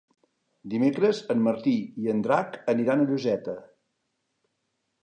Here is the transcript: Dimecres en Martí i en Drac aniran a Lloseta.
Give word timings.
Dimecres 0.73 1.19
en 1.33 1.43
Martí 1.49 1.75
i 2.05 2.11
en 2.15 2.25
Drac 2.29 2.59
aniran 2.75 3.05
a 3.05 3.07
Lloseta. 3.13 3.59